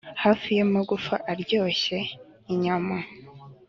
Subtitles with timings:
[0.23, 1.97] hafi yamagufwa aryoshye
[2.53, 2.95] inyama